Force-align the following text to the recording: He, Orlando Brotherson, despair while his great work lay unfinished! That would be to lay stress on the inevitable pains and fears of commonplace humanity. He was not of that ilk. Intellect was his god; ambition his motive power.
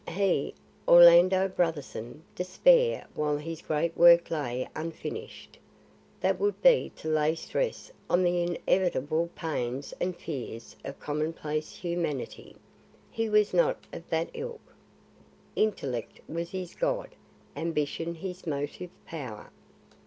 He, 0.09 0.55
Orlando 0.87 1.47
Brotherson, 1.47 2.23
despair 2.33 3.05
while 3.13 3.37
his 3.37 3.61
great 3.61 3.95
work 3.95 4.31
lay 4.31 4.67
unfinished! 4.75 5.59
That 6.21 6.39
would 6.39 6.59
be 6.63 6.91
to 6.95 7.07
lay 7.07 7.35
stress 7.35 7.91
on 8.09 8.23
the 8.23 8.41
inevitable 8.41 9.29
pains 9.35 9.93
and 9.99 10.17
fears 10.17 10.75
of 10.83 10.99
commonplace 10.99 11.75
humanity. 11.75 12.55
He 13.11 13.29
was 13.29 13.53
not 13.53 13.77
of 13.93 14.09
that 14.09 14.31
ilk. 14.33 14.73
Intellect 15.55 16.19
was 16.27 16.49
his 16.49 16.73
god; 16.73 17.09
ambition 17.55 18.15
his 18.15 18.47
motive 18.47 18.89
power. 19.05 19.51